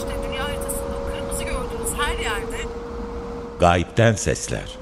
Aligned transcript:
işte 0.00 0.28
dünya 0.28 0.44
haritasında 0.44 0.96
kırmızı 1.12 1.44
gördüğünüz 1.44 1.94
her 1.98 2.18
yerde 2.18 2.56
Gayipten 3.60 4.12
Sesler 4.12 4.78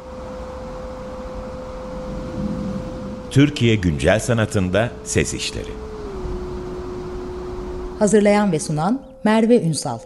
Türkiye 3.31 3.75
Güncel 3.75 4.21
Sanatında 4.21 4.91
Ses 5.05 5.35
İşleri 5.35 5.71
Hazırlayan 7.99 8.53
ve 8.53 8.59
sunan 8.59 9.03
Merve 9.25 9.63
Ünsal 9.63 9.99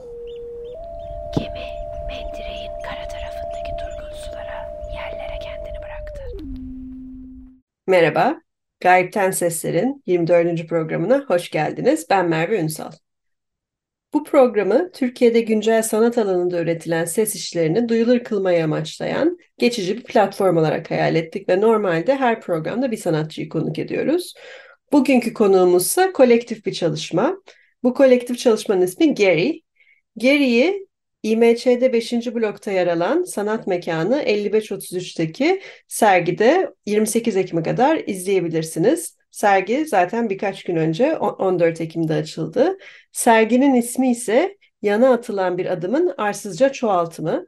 Gemi 1.39 1.67
mendireğin 2.09 2.73
kara 2.85 3.09
tarafındaki 3.09 3.73
durgun 3.81 4.17
sulara, 4.17 4.71
yerlere 4.95 5.39
kendini 5.43 5.79
bıraktı. 5.79 6.23
Merhaba, 7.87 8.41
Gayipten 8.81 9.31
Sesler'in 9.31 10.03
24. 10.07 10.69
programına 10.69 11.25
hoş 11.29 11.51
geldiniz. 11.51 12.07
Ben 12.11 12.29
Merve 12.29 12.61
Ünsal. 12.61 12.93
Bu 14.15 14.25
programı 14.25 14.91
Türkiye'de 14.93 15.41
güncel 15.41 15.83
sanat 15.83 16.19
alanında 16.19 16.61
üretilen 16.61 17.05
ses 17.05 17.35
işlerini 17.35 17.89
duyulur 17.89 18.19
kılmayı 18.19 18.65
amaçlayan 18.65 19.39
geçici 19.59 19.97
bir 19.97 20.05
platform 20.05 20.57
olarak 20.57 20.91
hayal 20.91 21.15
ettik 21.15 21.49
ve 21.49 21.61
normalde 21.61 22.17
her 22.17 22.41
programda 22.41 22.91
bir 22.91 22.97
sanatçıyı 22.97 23.49
konuk 23.49 23.79
ediyoruz. 23.79 24.35
Bugünkü 24.93 25.35
konuğumuzsa 25.35 26.13
kolektif 26.13 26.67
bir 26.67 26.73
çalışma. 26.73 27.43
Bu 27.83 27.95
kolektif 27.95 28.39
çalışmanın 28.39 28.83
ismi 28.83 29.15
Gary. 29.15 29.53
Gary'i 30.17 30.87
İMÇ'de 31.23 31.93
5. 31.93 32.13
blokta 32.35 32.71
yer 32.71 32.87
alan 32.87 33.23
sanat 33.23 33.67
mekanı 33.67 34.23
5533'teki 34.23 35.61
sergide 35.89 36.71
28 36.87 37.37
Ekim'e 37.37 37.63
kadar 37.63 38.03
izleyebilirsiniz. 38.07 39.17
Sergi 39.33 39.87
zaten 39.87 40.31
birkaç 40.31 40.65
gün 40.65 40.77
önce 40.77 41.17
14 41.17 41.81
Ekim'de 41.81 42.15
açıldı. 42.15 42.79
Serginin 43.13 43.75
ismi 43.75 44.11
ise 44.11 44.57
yana 44.83 45.13
atılan 45.13 45.59
bir 45.59 45.67
adımın 45.67 46.15
arsızca 46.19 46.73
çoğaltımı. 46.73 47.47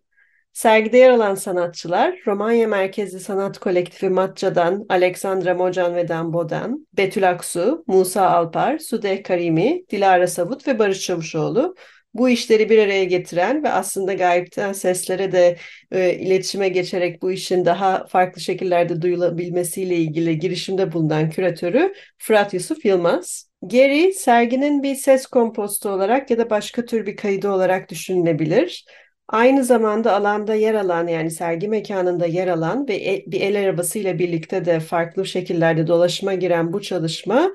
Sergide 0.53 0.99
yer 0.99 1.11
alan 1.11 1.35
sanatçılar 1.35 2.19
Romanya 2.27 2.69
merkezli 2.69 3.21
sanat 3.21 3.59
kolektifi 3.59 4.09
Matca'dan 4.09 4.87
Alexandra 4.89 5.55
Mocan 5.55 5.95
ve 5.95 6.09
Dan 6.09 6.33
Bodan, 6.33 6.87
Betül 6.93 7.31
Aksu, 7.31 7.85
Musa 7.87 8.31
Alpar, 8.31 8.79
Sude 8.79 9.23
Karimi, 9.23 9.83
Dilara 9.91 10.27
Savut 10.27 10.69
ve 10.69 10.79
Barış 10.79 11.01
Çavuşoğlu 11.01 11.75
bu 12.15 12.29
işleri 12.29 12.71
bir 12.71 12.79
araya 12.79 13.05
getiren 13.05 13.65
ve 13.65 13.71
aslında 13.71 14.15
gayipten 14.15 14.73
seslere 14.73 15.33
de 15.33 15.57
e, 15.93 16.15
iletişime 16.15 16.69
geçerek 16.69 17.23
bu 17.23 17.33
işin 17.33 17.65
daha 17.65 18.07
farklı 18.07 18.41
şekillerde 18.41 19.03
duyulabilmesiyle 19.03 19.97
ilgili 19.97 20.39
girişimde 20.39 20.93
bulunan 20.93 21.31
küratörü 21.31 21.95
Fırat 22.19 22.55
Yusuf 22.55 22.85
Yılmaz. 22.85 23.49
Geri 23.67 24.13
serginin 24.13 24.83
bir 24.83 24.95
ses 24.95 25.27
kompostu 25.27 25.89
olarak 25.89 26.31
ya 26.31 26.39
da 26.39 26.51
başka 26.51 26.85
tür 26.85 27.07
bir 27.07 27.17
kaydı 27.17 27.51
olarak 27.51 27.91
düşünülebilir. 27.91 28.85
Aynı 29.29 29.65
zamanda 29.65 30.13
alanda 30.13 30.55
yer 30.55 30.75
alan 30.75 31.07
yani 31.07 31.31
sergi 31.31 31.69
mekanında 31.69 32.27
yer 32.27 32.49
alan 32.49 32.89
ve 32.89 32.95
e, 32.95 33.25
bir 33.27 33.41
el 33.41 33.65
arabasıyla 33.65 34.19
birlikte 34.19 34.65
de 34.65 34.81
farklı 34.81 35.27
şekillerde 35.27 35.87
dolaşıma 35.87 36.35
giren 36.35 36.73
bu 36.73 36.83
çalışma 36.83 37.53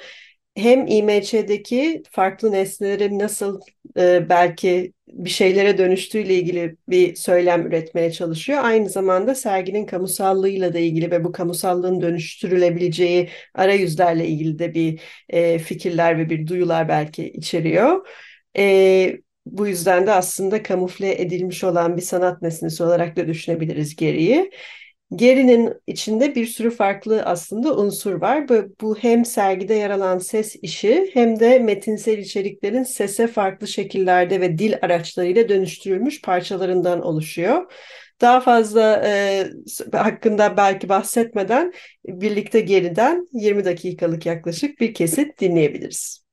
hem 0.56 0.88
IMÇ'deki 0.88 2.04
farklı 2.12 2.52
nesnelerin 2.52 3.20
nasıl 3.20 3.62
e, 3.98 4.30
belki 4.30 4.94
bir 5.08 5.30
şeylere 5.30 5.78
dönüştüğüyle 5.78 6.36
ilgili 6.36 6.76
bir 6.90 7.16
söylem 7.16 7.68
üretmeye 7.68 8.12
çalışıyor. 8.12 8.60
Aynı 8.64 8.90
zamanda 8.90 9.36
serginin 9.36 9.86
kamusallığıyla 9.86 10.74
da 10.74 10.80
ilgili 10.80 11.12
ve 11.12 11.24
bu 11.24 11.32
kamusallığın 11.32 12.02
dönüştürülebileceği 12.02 13.30
arayüzlerle 13.56 14.28
ilgili 14.28 14.60
de 14.60 14.74
bir 14.74 15.00
e, 15.30 15.60
fikirler 15.60 16.18
ve 16.18 16.30
bir 16.30 16.48
duyular 16.48 16.90
belki 16.90 17.30
içeriyor. 17.32 18.08
E, 18.58 19.18
bu 19.46 19.68
yüzden 19.68 20.08
de 20.08 20.12
aslında 20.12 20.64
kamufle 20.64 21.22
edilmiş 21.22 21.64
olan 21.64 21.98
bir 21.98 22.02
sanat 22.02 22.42
nesnesi 22.42 22.84
olarak 22.84 23.16
da 23.18 23.28
düşünebiliriz 23.28 23.96
geriyi. 23.96 24.52
Geri'nin 25.16 25.74
içinde 25.88 26.36
bir 26.36 26.46
sürü 26.46 26.72
farklı 26.72 27.24
aslında 27.24 27.78
unsur 27.78 28.14
var. 28.22 28.50
Bu, 28.50 28.54
bu 28.82 28.98
hem 28.98 29.26
sergide 29.26 29.74
yer 29.74 29.90
alan 29.90 30.18
ses 30.18 30.56
işi 30.62 31.10
hem 31.14 31.40
de 31.40 31.60
metinsel 31.60 32.18
içeriklerin 32.18 32.84
sese 32.84 33.28
farklı 33.28 33.68
şekillerde 33.68 34.42
ve 34.42 34.58
dil 34.58 34.74
araçlarıyla 34.82 35.50
dönüştürülmüş 35.50 36.22
parçalarından 36.22 37.02
oluşuyor. 37.02 37.72
Daha 38.22 38.42
fazla 38.42 39.04
e, 39.06 39.48
hakkında 39.94 40.58
belki 40.58 40.90
bahsetmeden 40.90 41.74
birlikte 42.06 42.60
geriden 42.60 43.28
20 43.34 43.66
dakikalık 43.66 44.26
yaklaşık 44.26 44.80
bir 44.80 44.94
kesit 44.94 45.40
dinleyebiliriz. 45.40 46.29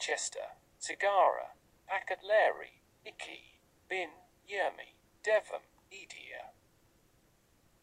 Winchester, 0.00 0.56
Cigara, 0.80 1.56
Packet 1.86 2.20
Larry, 2.26 2.82
Icky, 3.04 3.60
Bin, 3.88 4.08
Yermi, 4.48 4.96
Devon, 5.22 5.60
Edia. 5.92 6.52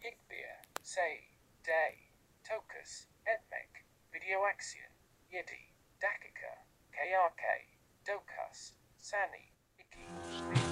Igbia, 0.02 0.66
Say, 0.82 1.30
Day, 1.64 2.10
Tokus, 2.44 3.08
Etmek, 3.26 3.86
Videoaxion, 4.14 4.92
Yeti, 5.34 5.74
Dakika, 6.02 6.66
KRK, 6.92 7.44
Dokas, 8.06 8.72
Sani, 8.98 9.52
Icky, 9.80 10.67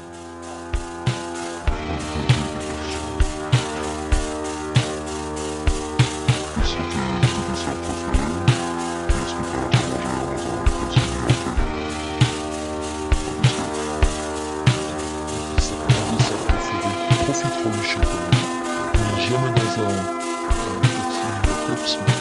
jamais 19.19 19.51
dans 19.51 19.81
un, 19.81 19.95
un 20.67 21.75
petit 21.75 21.97
cops, 21.97 21.99
mais 22.07 22.14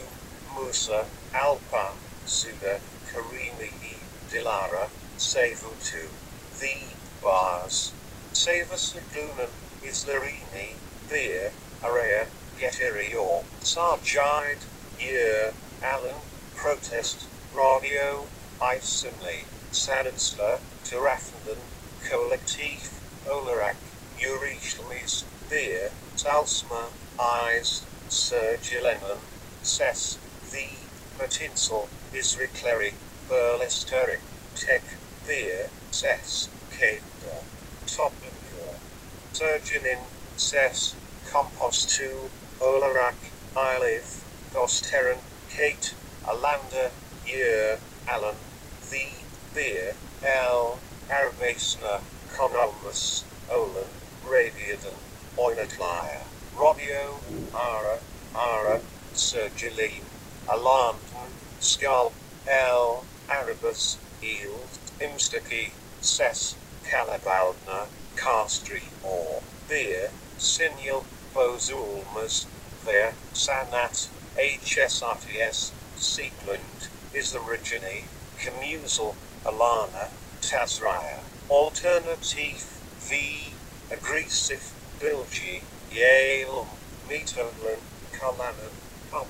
Musa, 0.56 1.06
Alpa, 1.34 1.92
Suda, 2.26 2.80
Karimi, 3.12 3.98
Dilara, 4.32 4.88
Savutu, 5.18 6.08
V, 6.54 6.86
Bars, 7.22 7.92
Savus 8.32 8.96
Lagunan, 8.96 9.50
Islarini, 9.84 10.76
Beer, 11.10 11.52
Area, 11.84 12.28
Getirio, 12.58 13.44
Sargide, 13.62 14.64
Year, 15.00 15.54
Alan, 15.84 16.16
Protest, 16.56 17.28
Radio, 17.54 18.28
Isinli, 18.62 19.44
Sanansla, 19.72 20.60
Terafendan, 20.84 21.60
Collectif, 22.04 22.90
Olarak, 23.28 23.76
Eurishlemis, 24.20 25.24
Beer, 25.50 25.92
Talsma, 26.18 26.88
Eyes, 27.18 27.86
Sir 28.10 28.58
Gilenan, 28.62 29.20
Ses, 29.62 30.18
V, 30.44 30.68
Matinsel, 31.18 31.88
Isricleri, 32.14 32.94
Burlesteric, 33.30 34.20
Tech, 34.56 34.84
Beer, 35.26 35.70
Ses, 35.90 36.50
Kenda, 36.70 37.44
Topingur, 37.86 38.76
Surgeonin, 39.34 40.00
Ses, 40.36 40.96
Compost 41.32 41.90
2, 41.92 42.30
Olarak, 42.60 43.16
Iliv, 43.56 44.24
Gosteran, 44.54 45.20
Kate, 45.50 45.94
Alanda, 46.26 46.92
Year, 47.26 47.80
Alan, 48.06 48.36
V, 48.82 48.98
Beer, 49.54 49.94
L, 50.24 50.80
Arabesna, 51.10 52.02
Conomus, 52.36 53.24
Olan, 53.50 53.88
Radiadan, 54.26 55.07
Oinatlaya, 55.38 56.28
Rodio, 56.56 57.24
Ara, 57.54 58.04
Ara, 58.36 58.82
Sergiline, 59.14 60.06
Alandan, 60.48 61.34
Skull, 61.60 62.16
L, 62.48 63.08
Arabus, 63.30 64.00
Eld, 64.24 64.80
Imstaki, 65.02 65.74
Ses, 66.02 66.58
Calabaldna, 66.84 67.90
Castri, 68.18 68.94
or 69.04 69.44
Beer, 69.68 70.12
Signal, 70.38 71.08
Bozulmas, 71.36 72.48
There, 72.86 73.16
Sanat, 73.34 74.10
HSRTS, 74.40 75.74
Sequent, 75.96 76.90
is 77.14 77.36
Origine, 77.36 78.10
Commusal, 78.44 79.18
Alana, 79.46 80.12
Tazraya, 80.42 81.26
Alternative, 81.50 82.82
V, 83.00 83.60
Aggressive, 83.92 84.77
Bilgi, 85.00 85.62
Yale, 85.92 86.66
Metodlin, 87.08 87.82
Kalanan, 88.12 88.74
Pump, 89.12 89.30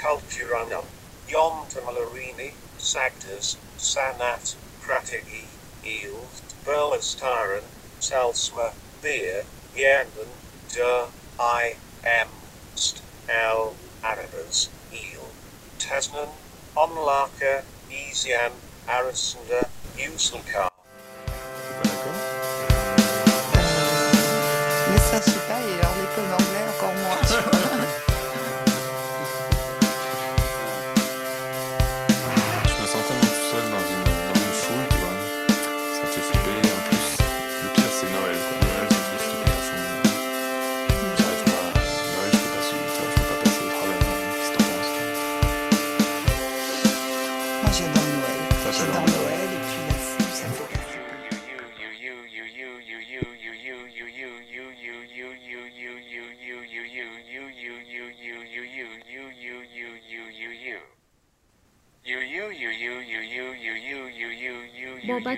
Culturanum, 0.00 0.84
Yomtamalarini, 1.28 2.54
Sagdas, 2.78 3.56
Sanat, 3.76 4.56
Pratigi, 4.80 5.48
Eels, 5.84 6.42
Burlestaran, 6.64 7.64
Salsma, 8.00 8.74
Beer, 9.02 9.42
Yandan, 9.76 10.38
Der, 10.72 11.08
I, 11.38 11.78
M, 12.04 12.28
St, 12.76 13.02
L, 13.28 13.76
Arabas, 14.04 14.70
Eel, 14.92 15.34
Tasman, 15.80 16.28
Onlaka, 16.76 17.64
Easian, 17.90 18.52
Arasunda, 18.88 19.70
Uselka. 19.98 20.77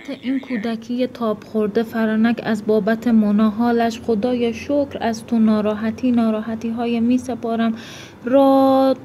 بابت 0.08 0.18
این 0.22 0.40
کودکی 0.40 1.06
تاب 1.06 1.44
خورده 1.44 1.82
فرانک 1.82 2.40
از 2.44 2.66
بابت 2.66 3.08
مناحالش 3.08 4.00
خدای 4.00 4.54
شکر 4.54 4.98
از 5.00 5.26
تو 5.26 5.38
ناراحتی 5.38 6.10
ناراحتی 6.10 6.70
های 6.70 7.00
می 7.00 7.18
سپارم. 7.18 7.74
رات 8.24 8.96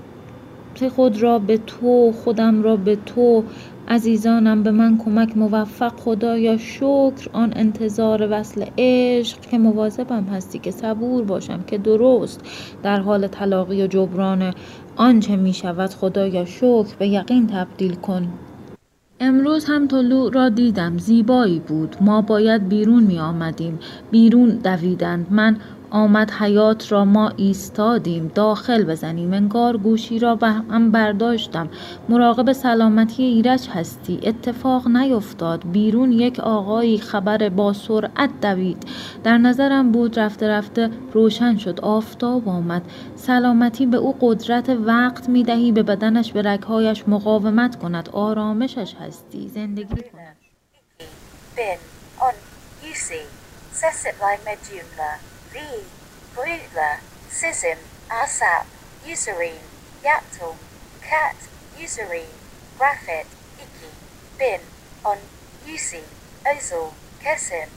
خود 0.96 1.22
را 1.22 1.40
به 1.40 1.58
تو 1.58 2.12
خودم 2.12 2.64
را 2.64 2.76
به 2.76 2.96
تو 2.96 3.44
عزیزانم 3.88 4.64
به 4.64 4.72
من 4.72 4.98
کمک 4.98 5.38
موفق. 5.38 5.94
خدایا 5.96 6.58
شکر. 6.58 7.30
آن 7.34 7.54
انتظار 7.56 8.28
وصل 8.32 8.66
عشق 8.78 9.40
که 9.40 9.58
مواظبم 9.58 10.24
هستی 10.24 10.60
که 10.60 10.72
صبور 10.72 11.24
باشم 11.24 11.64
که 11.68 11.78
درست 11.78 12.42
در 12.84 13.00
حال 13.00 13.28
تلاقی 13.28 13.84
و 13.84 13.88
جبران 13.88 14.54
آنچه 14.96 15.36
می 15.36 15.54
شود. 15.54 15.90
خدایا 15.90 16.46
شکر. 16.46 16.96
به 17.00 17.08
یقین 17.08 17.48
تبدیل 17.48 17.96
کن. 17.96 18.28
امروز 19.20 19.66
هم 19.66 19.88
طلوع 19.88 20.34
را 20.34 20.50
دیدم 20.50 20.98
زیبایی 20.98 21.60
بود. 21.60 21.96
ما 22.02 22.22
باید 22.22 22.70
بیرون 22.70 23.04
می 23.04 23.20
آمدیم 23.20 23.80
بیرون 24.12 24.50
دویدند. 24.50 25.28
من 25.30 25.58
آمد 25.96 26.32
حیات 26.32 26.92
را 26.92 27.06
ما 27.06 27.32
ایستادیم. 27.38 28.32
داخل 28.36 28.84
بزنیم. 28.84 29.34
انگار 29.34 29.78
گوشی 29.78 30.20
را 30.20 30.36
به 30.36 30.48
هم 30.48 30.92
برداشتم. 30.92 31.70
مراقب 32.10 32.52
سلامتی 32.54 33.24
ایرج 33.24 33.68
هستی. 33.70 34.20
اتفاق 34.24 34.88
نیفتاد. 34.88 35.72
بیرون 35.72 36.12
یک 36.12 36.40
آقایی 36.40 36.98
خبر 36.98 37.50
با 37.50 37.74
سرعت 37.74 38.30
دوید. 38.42 38.84
در 39.24 39.38
نظرم 39.38 39.92
بود 39.92 40.20
رفته 40.20 40.48
رفته 40.48 40.90
روشن 41.14 41.58
شد. 41.58 41.80
آفتاب 41.80 42.50
آمد. 42.50 42.82
سلامتی 43.16 43.86
به 43.86 43.98
او 43.98 44.16
قدرت 44.22 44.70
وقت 44.70 45.30
می 45.30 45.44
دهی. 45.44 45.72
به 45.72 45.84
بدنش 45.84 46.32
به 46.32 46.42
رگهایش 46.42 47.04
مقاومت 47.08 47.76
کند. 47.76 48.10
آرامشش 48.10 48.96
هستی. 49.02 49.48
زندگی 49.48 49.86
کند. 49.86 50.36
Bin, 51.56 51.80
on, 52.28 52.36
UC, 52.92 53.10
Sesitli 53.80 54.36
Medulla, 54.46 55.12
V, 55.56 55.62
Brutla, 56.36 57.00
Sism, 57.30 57.78
Asap, 58.10 58.66
Userine, 59.08 59.64
Yaptal, 60.04 60.58
Cat, 61.02 61.38
Userine, 61.80 62.36
Graphit, 62.78 63.26
Iki, 63.58 63.90
Bin, 64.38 64.60
on, 65.06 65.18
UC, 65.66 66.04
Ozil, 66.46 66.92
Kesim, 67.24 67.70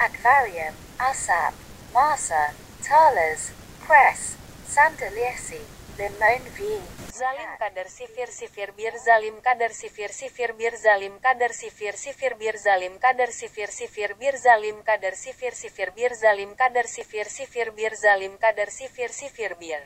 Aquarium, 0.00 0.74
Asap, 0.98 1.54
Masa, 1.94 2.54
Talas, 2.82 3.52
Cress, 3.80 4.36
Sandaliesi, 4.66 5.60
Limon 5.96 6.42
V. 6.58 7.01
Zalim 7.22 7.56
kadar 7.58 7.86
sifir 7.88 8.26
sifir 8.26 8.70
bir 8.78 8.92
zalim 8.98 9.40
kadar 9.42 9.68
sifir 9.68 10.08
sifir 10.08 10.58
bir 10.58 10.76
zalim 10.76 11.20
kadar 11.20 11.48
sifir 11.48 11.92
sifir 11.92 12.40
bir 12.40 12.56
zalim 12.56 12.98
kadar 12.98 13.26
sifir 13.26 13.66
sifir 13.66 14.20
bir 14.20 14.36
zalim 14.36 14.82
kadar 14.84 15.12
sifir 15.12 15.52
sifir 15.52 15.96
bir 15.96 16.14
zalim 16.14 16.54
kadar 16.56 16.82
sifir 16.82 17.24
sifir 17.24 17.76
bir 17.76 17.94
zalim 17.94 18.36
kadar 18.38 18.66
sifir 18.66 19.08
sifir 19.08 19.60
bir 19.60 19.82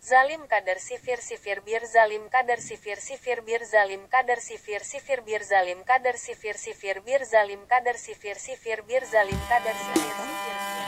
Zalim 0.00 0.46
kadar 0.46 0.76
sifir 0.76 1.16
sifir 1.16 1.66
bir 1.66 1.80
zalim 1.86 2.28
kadar 2.28 2.56
sifir 2.56 2.96
sifir 2.96 3.46
bir 3.46 3.64
zalim 3.64 4.08
kadar 4.08 4.36
sifir 4.36 4.80
sifir 4.80 5.26
bir 5.26 5.40
zalim 5.40 5.84
kadar 5.84 6.12
sifir 6.12 6.54
sifir 6.54 7.06
bir 7.06 7.24
zalim 7.24 7.66
kadar 7.66 7.94
sifir 7.94 8.34
sifir 8.34 8.88
bir 8.88 9.04
zalim 9.04 9.40
kadar 9.48 9.74
sifir 9.74 10.14
sifir 10.14 10.85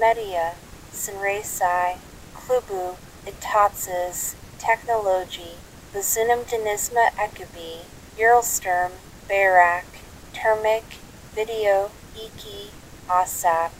Media, 0.00 0.54
Sinraisai, 0.92 1.98
Klubu, 2.34 2.96
Itatsas, 3.24 4.34
Technology, 4.58 5.54
Bazunum 5.94 6.42
Denisma 6.44 7.10
Ekubi, 7.16 7.84
Eurosturm, 8.18 8.92
Barak, 9.28 9.86
Termic, 10.32 10.84
Video, 11.34 11.90
Iki, 12.16 12.70
ASAP, 13.08 13.70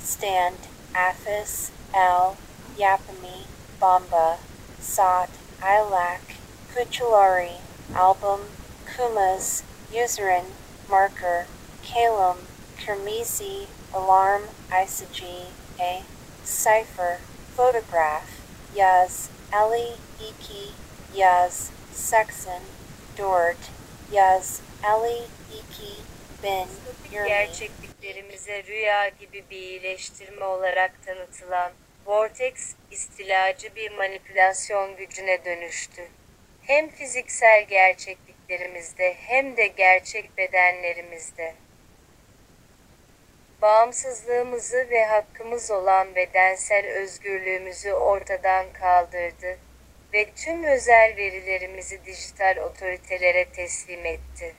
Stand, 0.00 0.56
Afis, 0.92 1.70
L, 1.94 2.36
Yapami, 2.76 3.46
Bomba, 3.78 4.38
Sot, 4.80 5.30
Ilak, 5.62 6.36
Kuchulari, 6.74 7.58
Album, 7.94 8.40
Kumas, 8.86 9.62
Userin, 9.92 10.46
Marker, 10.90 11.46
Kalum, 11.84 12.38
Kermesi, 12.78 13.66
Alarm, 13.94 14.42
Isagy, 14.84 15.46
A, 15.78 16.02
Cipher, 16.44 17.18
Photograph, 17.56 18.40
Yaz, 18.74 19.30
Eli, 19.52 19.96
Iki, 20.20 20.72
Yaz, 21.14 21.70
Sexon, 21.92 22.62
Dort, 23.18 23.70
Yaz, 24.12 24.60
Eli, 24.84 25.22
Iki, 25.52 26.02
Bin, 26.42 26.68
Yurmi. 27.12 27.28
gerçekliklerimize 27.28 28.64
rüya 28.64 29.08
gibi 29.08 29.44
bir 29.50 29.56
iyileştirme 29.56 30.44
olarak 30.44 31.06
tanıtılan 31.06 31.72
Vortex 32.06 32.74
istilacı 32.90 33.74
bir 33.76 33.90
manipülasyon 33.90 34.96
gücüne 34.96 35.44
dönüştü. 35.44 36.08
Hem 36.62 36.90
fiziksel 36.90 37.64
gerçekliklerimizde 37.68 39.14
hem 39.14 39.56
de 39.56 39.66
gerçek 39.66 40.38
bedenlerimizde. 40.38 41.54
Bağımsızlığımızı 43.62 44.86
ve 44.90 45.04
hakkımız 45.04 45.70
olan 45.70 46.14
bedensel 46.14 46.86
özgürlüğümüzü 46.86 47.92
ortadan 47.92 48.72
kaldırdı 48.72 49.58
ve 50.12 50.26
tüm 50.36 50.64
özel 50.64 51.16
verilerimizi 51.16 52.04
dijital 52.04 52.56
otoritelere 52.56 53.44
teslim 53.44 54.06
etti. 54.06 54.54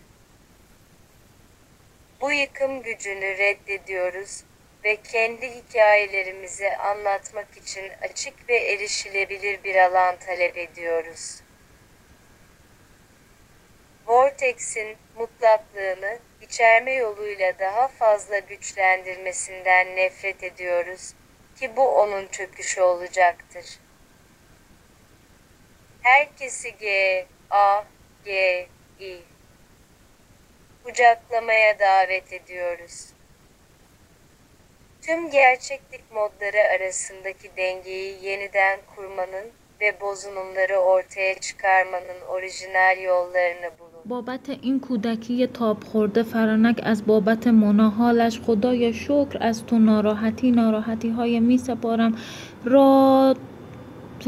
Bu 2.21 2.31
yıkım 2.31 2.83
gücünü 2.83 3.37
reddediyoruz 3.37 4.43
ve 4.83 4.95
kendi 4.95 5.55
hikayelerimizi 5.55 6.77
anlatmak 6.77 7.57
için 7.57 7.91
açık 8.01 8.49
ve 8.49 8.57
erişilebilir 8.57 9.63
bir 9.63 9.75
alan 9.75 10.19
talep 10.19 10.57
ediyoruz. 10.57 11.41
Vortex'in 14.07 14.97
mutlaklığını 15.17 16.19
içerme 16.41 16.93
yoluyla 16.93 17.59
daha 17.59 17.87
fazla 17.87 18.39
güçlendirmesinden 18.39 19.95
nefret 19.95 20.43
ediyoruz 20.43 21.13
ki 21.59 21.75
bu 21.75 21.99
onun 21.99 22.27
çöküşü 22.27 22.81
olacaktır. 22.81 23.65
Herkesi 26.01 26.77
G, 26.77 27.25
A, 27.49 27.83
G, 28.25 28.67
I 28.99 29.17
kucaklamaya 30.83 31.79
davet 31.79 32.33
ediyoruz. 32.33 33.13
Tüm 35.01 35.29
gerçeklik 35.29 36.11
modları 36.11 36.61
arasındaki 36.75 37.57
dengeyi 37.57 38.25
yeniden 38.25 38.79
kurmanın 38.95 39.53
ve 39.81 40.01
bozunumları 40.01 40.77
ortaya 40.77 41.39
çıkarmanın 41.39 42.21
orijinal 42.21 43.01
yollarını 43.01 43.79
bulun. 43.79 43.82
بابت 44.09 44.49
این 44.61 44.79
کودکی 44.79 45.47
تاب 45.47 45.83
خورده 45.83 46.23
فرانک 46.23 46.81
از 46.83 47.05
بابت 47.05 47.47
مناحالش 47.47 48.39
خدایا 48.39 48.91
شکر 48.91 49.37
از 49.41 49.65
تو 49.65 49.79
ناراحتی 49.79 50.51
ناراحتی 50.51 51.09
های 51.09 51.39
می 51.39 51.57
سپارم. 51.57 52.15
رات 52.65 53.37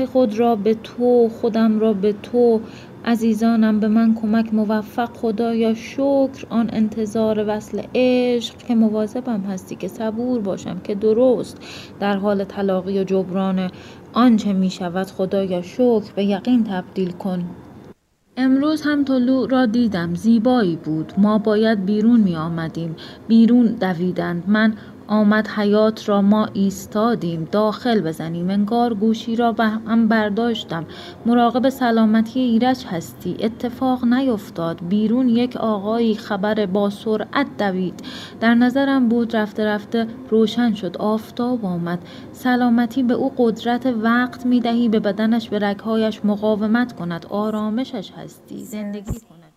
خود 0.05 0.39
را 0.39 0.55
به 0.55 0.74
تو 0.74 1.29
خودم 1.29 1.79
را 1.79 1.94
به 1.94 2.13
تو 2.24 2.62
عزیزانم 3.05 3.79
به 3.79 3.88
من 3.88 4.15
کمک 4.15 4.53
موفق. 4.53 5.10
خدایا 5.13 5.74
شکر. 5.74 6.46
آن 6.50 6.70
انتظار 6.74 7.46
وصل 7.48 7.82
عشق 7.96 8.58
که 8.58 8.75
مواظبم 8.75 9.41
هستی 9.41 9.75
که 9.75 9.88
صبور 9.88 10.39
باشم 10.41 10.79
که 10.79 10.96
درست 10.96 11.58
در 12.00 12.17
حال 12.17 12.44
تلاقی 12.44 13.00
و 13.00 13.03
جبران 13.03 13.72
آنچه 14.13 14.53
می 14.53 14.70
شود. 14.70 15.08
خدایا 15.08 15.62
شکر. 15.62 16.12
به 16.15 16.25
یقین 16.25 16.63
تبدیل 16.63 17.12
کن. 17.12 17.46
امروز 18.38 18.82
هم 18.82 19.04
طلوع 19.04 19.50
را 19.50 19.65
دیدم 19.65 20.15
زیبایی 20.15 20.75
بود. 20.75 21.13
ما 21.18 21.38
باید 21.38 21.86
بیرون 21.86 22.20
می 22.20 22.36
آمدیم 22.36 22.96
بیرون 23.27 23.65
دویدند. 23.65 24.44
من 24.48 24.74
آمد 25.07 25.47
حیات 25.47 26.09
را 26.09 26.21
ما 26.21 26.45
ایستادیم. 26.53 27.47
داخل 27.51 28.01
بزنیم. 28.01 28.50
انگار 28.50 28.93
گوشی 28.93 29.35
را 29.35 29.51
به 29.51 29.63
هم 29.63 30.07
برداشتم. 30.07 30.85
مراقب 31.25 31.69
سلامتی 31.69 32.39
ایرج 32.39 32.85
هستی. 32.85 33.38
اتفاق 33.39 34.05
نیفتاد. 34.05 34.83
بیرون 34.83 35.29
یک 35.29 35.55
آقایی 35.57 36.15
خبر 36.15 36.65
با 36.65 36.89
سرعت 36.89 37.57
دوید. 37.57 38.01
در 38.39 38.55
نظرم 38.55 39.09
بود 39.09 39.35
رفته 39.35 39.65
رفته 39.65 40.07
روشن 40.29 40.74
شد. 40.74 40.97
آفتاب 40.97 41.65
آمد. 41.65 42.00
سلامتی 42.33 43.03
به 43.03 43.13
او 43.13 43.33
قدرت 43.38 43.85
وقت 43.85 44.45
می 44.45 44.59
دهی. 44.59 44.89
به 44.89 45.00
بدنش 45.00 45.50
به 45.50 45.59
رگهایش 45.59 46.25
مقاومت 46.25 46.95
کند. 46.95 47.25
آرامشش 47.29 48.12
هستی. 48.17 48.65
زندگی 48.65 49.19
کند. 49.19 49.53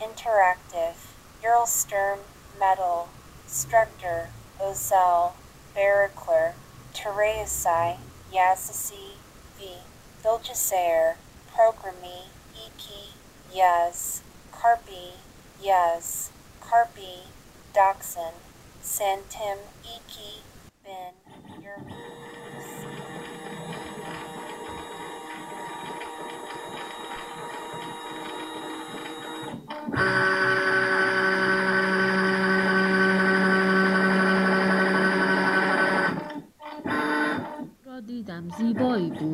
Interactive, 0.00 1.17
Eurosturm, 1.42 2.18
Metal, 2.58 3.08
Structor, 3.46 4.28
Ozel, 4.60 5.32
Barracler, 5.74 6.54
Tereusai, 6.94 7.98
Yazasi, 8.32 9.14
V, 9.58 9.78
Viljasair, 10.24 11.14
Programi, 11.54 12.26
Iki, 12.54 13.14
Yaz, 13.54 14.22
Carpi, 14.52 15.12
Yaz, 15.62 16.30
Carpi, 16.60 17.22
Dachshund, 17.72 18.34
Santim, 18.82 19.58
Iki, 19.84 20.42
Bin, 20.84 21.27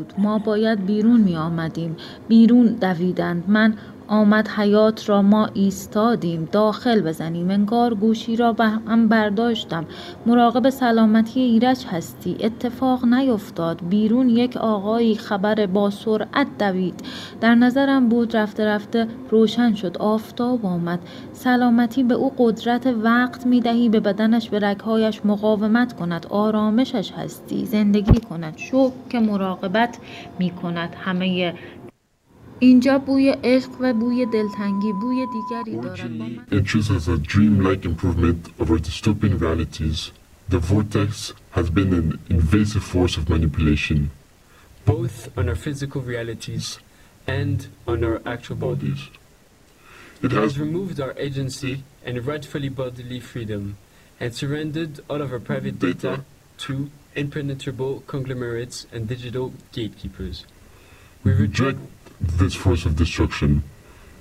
بود. 0.04 0.24
ما 0.24 0.38
باید 0.38 0.86
بیرون 0.86 1.20
می 1.20 1.36
آمدیم 1.36 1.96
بیرون 2.28 2.66
دویدند. 2.66 3.44
من 3.48 3.74
آمد 4.08 4.48
حیات 4.48 5.08
را 5.08 5.22
ما 5.22 5.48
ایستادیم. 5.54 6.48
داخل 6.52 7.00
بزنیم. 7.00 7.50
انگار 7.50 7.94
گوشی 7.94 8.36
را 8.36 8.52
به 8.52 8.64
هم 8.64 9.08
برداشتم. 9.08 9.86
مراقب 10.26 10.70
سلامتی 10.70 11.40
ایرج 11.40 11.84
هستی. 11.86 12.36
اتفاق 12.40 13.04
نیفتاد. 13.04 13.80
بیرون 13.88 14.28
یک 14.28 14.56
آقایی 14.56 15.14
خبر 15.14 15.66
با 15.66 15.90
سرعت 15.90 16.46
دوید. 16.58 16.94
در 17.40 17.54
نظرم 17.54 18.08
بود 18.08 18.36
رفته 18.36 18.66
رفته 18.66 19.08
روشن 19.30 19.74
شد. 19.74 19.96
آفتاب 19.98 20.66
آمد. 20.66 20.98
سلامتی 21.32 22.02
به 22.02 22.14
او 22.14 22.32
قدرت 22.38 22.86
وقت 22.86 23.46
می 23.46 23.60
دهی 23.60 23.88
به 23.88 24.00
بدنش 24.00 24.48
به 24.50 24.58
رگهایش 24.58 25.20
مقاومت 25.24 25.92
کند. 25.92 26.26
آرامشش 26.30 27.12
هستی. 27.12 27.64
زندگی 27.64 28.20
کند. 28.20 28.54
شکر 28.56 28.90
که 29.10 29.20
مراقبت 29.20 29.98
می 30.38 30.50
کند. 30.50 30.96
همه 31.04 31.54
اینجا 32.59 32.97
بوی 32.97 33.29
عشق 33.43 33.69
و 33.79 33.93
بوی 33.93 34.25
دلتنگی 34.25 34.93
بوی 34.93 35.27
دیگری 35.33 35.77
دارد 35.77 36.17
با 36.17 36.25
من 36.25 36.59
Entries 36.59 36.89
as 36.89 37.07
a 37.07 37.17
dreamlike 37.17 37.85
improvement 37.85 38.49
of 38.59 38.71
our 38.71 38.79
dystopian 38.79 39.39
realities 39.41 40.11
The 40.49 40.57
vortex 40.57 41.33
has 41.51 41.69
been 41.69 41.93
an 41.93 42.19
invasive 42.27 42.83
force 42.83 43.17
of 43.17 43.29
manipulation, 43.29 44.09
both 44.83 45.29
on 45.37 45.47
our 45.47 45.53
physical 45.55 46.01
realities 46.01 46.79
and 47.27 47.67
on 47.87 48.03
our 48.03 48.19
actual 48.25 48.55
bodies. 48.55 49.09
It 50.23 50.31
has 50.31 50.57
removed 50.57 50.99
our 50.99 51.13
agency 51.19 51.83
and 52.03 52.25
rightfully 52.25 52.69
bodily 52.69 53.19
freedom 53.19 53.77
and 54.19 54.33
surrendered 54.33 55.01
all 55.07 55.21
of 55.21 55.31
our 55.31 55.39
private 55.39 55.77
data 55.77 56.25
to 56.65 56.89
impenetrable 57.15 58.03
conglomerates 58.07 58.87
and 58.91 59.07
digital 59.07 59.53
gatekeepers. 59.71 60.45
We 61.23 61.31
reject 61.33 61.77
this 62.20 62.54
force 62.54 62.84
of 62.86 62.96
destruction, 62.96 63.64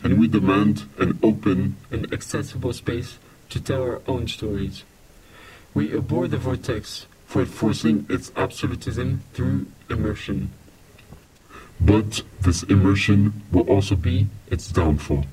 and 0.04 0.20
we 0.20 0.28
demand 0.28 0.84
an 1.00 1.20
open 1.24 1.78
and 1.92 2.12
accessible 2.14 2.74
space 2.74 3.18
to 3.50 3.60
tell 3.60 3.82
our 3.82 4.02
own 4.08 4.28
stories. 4.28 4.84
We 5.74 5.96
abhor 5.96 6.28
the 6.28 6.38
vortex 6.38 7.08
for 7.26 7.46
forcing 7.46 8.06
its 8.10 8.32
absolutism 8.36 9.24
through 9.34 9.68
immersion. 9.90 10.52
But 11.80 12.22
this 12.42 12.64
immersion 12.64 13.42
will 13.52 13.68
also 13.70 13.96
be 13.96 14.28
its 14.48 14.68
downfall. 14.68 15.26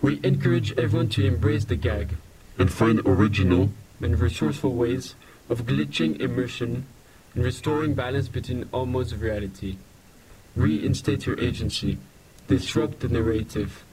We 0.00 0.20
encourage 0.22 0.78
everyone 0.78 1.08
to 1.10 1.26
embrace 1.26 1.64
the 1.64 1.76
gag 1.76 2.16
and 2.56 2.72
find 2.72 3.00
original 3.04 3.70
and 4.00 4.18
resourceful 4.18 4.74
ways 4.74 5.14
of 5.48 5.66
glitching 5.66 6.20
immersion 6.20 6.86
and 7.34 7.44
restoring 7.44 7.94
balance 7.94 8.28
between 8.28 8.68
of 9.12 9.22
reality. 9.22 9.76
Reinstate 10.58 11.24
your 11.24 11.38
agency, 11.38 11.98
disrupt 12.48 12.98
the 12.98 13.08
narrative, 13.08 13.84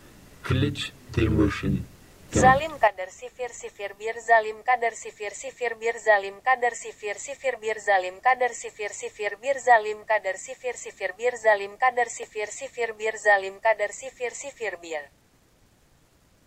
glitch 0.44 0.90
the 1.14 1.26
immersion. 1.26 1.86
Zalim 2.32 2.72
kadar 2.80 3.08
sifir 3.08 3.50
sifir 3.50 3.92
bir 4.00 4.16
zalim 4.28 4.64
kadar 4.64 4.92
sifir 4.92 5.32
sifir 5.32 5.80
bir 5.82 5.94
zalim 6.06 6.42
kadar 6.42 6.72
sifir 6.72 7.16
sifir 7.20 7.62
bir 7.62 7.80
zalim 7.80 8.20
kadar 8.20 8.54
sifir 8.54 8.90
sifir 8.90 9.34
bir 9.44 9.60
zalim 9.60 10.06
kadar 10.08 10.34
sifir 10.34 10.74
sifir 10.74 11.12
bir 11.20 11.36
zalim 11.38 11.78
kadar 11.78 12.06
sifir 12.06 12.48
sifir 12.48 13.00
bir 13.00 13.18
zalim 13.18 13.60
kadar 13.60 13.90
sifir 13.90 14.32
sifir 14.32 14.74
bir 14.84 15.02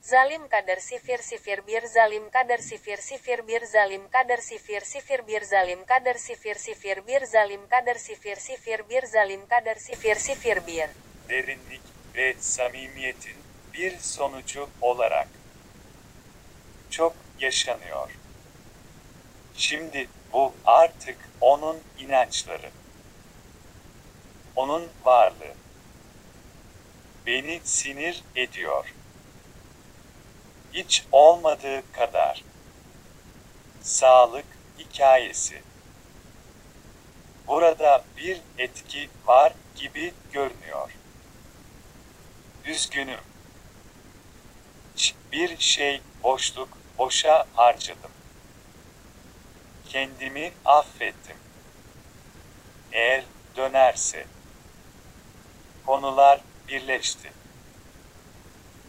Zalim 0.08 0.48
kadar 0.48 0.76
sifir 0.76 1.18
sifir 1.18 1.66
bir 1.66 1.86
zalim 1.86 2.30
kadar 2.30 2.58
sifir 2.58 2.96
sifir 2.96 3.48
bir 3.48 3.64
zalim 3.64 4.08
kadar 4.08 4.36
sifir 4.36 4.80
sifir 4.80 5.26
bir 5.26 5.44
zalim 5.44 5.86
kadar 5.86 6.14
sifir 6.14 6.54
sifir 6.54 7.06
bir 7.06 7.24
zalim 7.26 7.68
kadar 7.68 7.94
sifir 7.94 8.36
sifir 8.36 8.88
bir 8.88 9.06
zalim 9.06 9.46
kadar 9.46 9.74
sifir 9.74 10.14
sifir 10.14 10.66
bir 10.66 10.88
Derinlik 11.28 11.80
ve 12.16 12.34
samimiyetin 12.40 13.36
bir 13.74 13.98
sonucu 13.98 14.68
olarak 14.80 15.28
çok 16.90 17.14
yaşanıyor. 17.40 18.10
Şimdi 19.56 20.08
bu 20.32 20.54
artık 20.64 21.16
onun 21.40 21.80
inançları. 21.98 22.70
Onun 24.56 24.88
varlığı. 25.04 25.54
Beni 27.26 27.60
sinir 27.64 28.24
ediyor. 28.36 28.94
Hiç 30.72 31.04
olmadığı 31.12 31.92
kadar. 31.92 32.44
Sağlık 33.82 34.46
hikayesi. 34.78 35.62
Burada 37.46 38.04
bir 38.16 38.40
etki 38.58 39.10
var 39.26 39.52
gibi 39.76 40.14
görünüyor. 40.32 40.90
Üzgünüm. 42.64 43.20
Bir 45.32 45.58
şey 45.58 46.00
boşluk, 46.22 46.68
boşa 46.98 47.46
harcadım. 47.54 48.10
Kendimi 49.88 50.52
affettim. 50.64 51.36
Eğer 52.92 53.24
dönerse. 53.56 54.26
Konular 55.86 56.40
birleşti. 56.68 57.32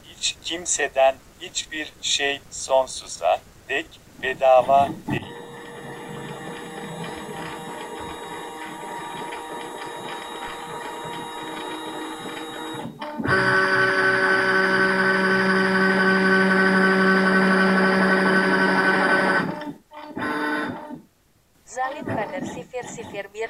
Hiç 0.04 0.38
kimseden 0.44 1.16
hiçbir 1.42 1.94
şey 2.02 2.42
sonsuza 2.52 3.42
dek 3.70 3.86
bedava 4.24 4.90
değil. 5.12 5.40
Zalim 13.30 13.59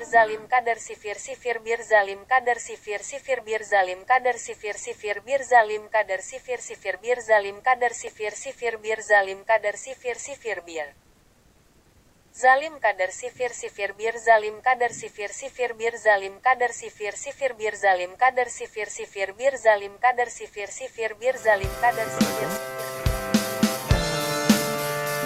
zalim 0.10 0.48
kadar 0.48 0.76
sifir 0.76 1.16
sifir 1.16 1.66
bir 1.66 1.80
zalim 1.84 2.26
kadar 2.26 2.56
sifir 2.56 3.00
sifir 3.00 3.46
bir 3.46 3.64
zalim 3.64 4.06
kadar 4.06 4.34
sifir 4.34 4.74
sifir 4.74 5.18
bir 5.28 5.42
zalim 5.44 5.90
kadar 5.90 6.20
sifir 6.20 6.58
sifir 6.58 6.96
bir 7.04 7.22
zalim 7.22 7.62
kadar 7.62 7.90
sifir 7.90 8.32
sifir 8.32 8.84
bir 8.84 9.02
zalim 9.02 9.44
kadar 9.44 9.74
sifir 9.74 10.16
sifir 10.16 10.66
bir 10.68 10.86
Zalim 12.34 12.80
kadar 12.80 13.08
sifir 13.08 13.50
sifir 13.50 13.98
bir 14.00 14.14
zalim 14.18 14.62
kadar 14.62 14.90
sifir 14.90 15.30
sifir 15.30 15.80
bir 15.80 15.98
zalim 15.98 16.40
kadar 16.42 16.70
sifir 16.70 17.12
sifir 17.12 17.60
bir 17.60 17.76
zalim 17.76 18.16
kadar 18.18 18.46
sifir 18.46 18.86
sifir 18.86 19.38
bir 19.40 19.56
zalim 19.58 19.98
kadar 19.98 20.26
sifir 20.26 20.68
sifir 20.68 21.12
bir 21.22 21.36
zalim 21.38 21.74
kadar 21.82 22.08
sifir 22.18 22.50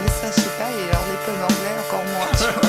Mais 0.02 0.14
ça, 0.20 0.28
je 0.28 0.42
sais 0.42 0.56
pas, 0.58 0.72
et 0.72 0.90
alors 0.90 1.08
les 1.12 1.20
pommes 1.26 1.44
anglais, 1.50 1.76
encore 1.84 2.06
moins. 2.14 2.63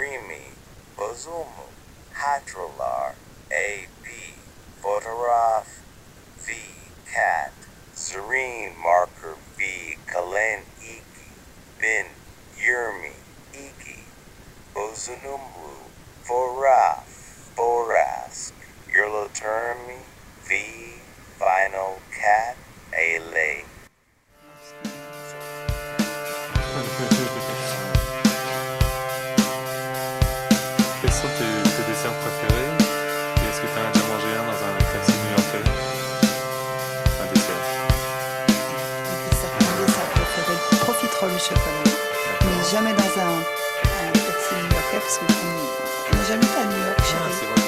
Rimi, 0.00 0.56
Bazumu, 0.96 1.68
Hatralar, 2.14 3.16
A.B., 3.52 4.08
Vodorov, 4.80 5.66
V. 6.38 6.54
Cat, 7.04 7.52
Serene 7.92 8.72
Marker 8.82 9.36
V. 9.58 9.98
Kalen 10.06 10.62
Iki, 10.80 11.28
Bin, 11.78 12.06
Yurmi, 12.56 13.12
Iki, 13.52 13.98
Bozunumbu, 14.74 15.76
Foraf, 16.24 17.52
Borask, 17.54 18.54
Yurlotermi, 18.88 20.00
V. 20.44 20.94
Vinyl 21.38 22.00
Cat, 22.10 22.56
Ale. 22.96 23.64
chocolat. 41.40 41.96
Mais 42.44 42.70
jamais 42.70 42.92
dans 42.92 43.20
un, 43.20 43.38
un 43.38 44.12
petit 44.12 44.62
local 44.62 45.00
parce 45.00 45.18
que 45.18 46.16
j'habite 46.28 46.50
à 46.56 46.64
New 46.66 46.84
York, 46.84 46.98
chérie. 47.02 47.48
Ah, 47.56 47.59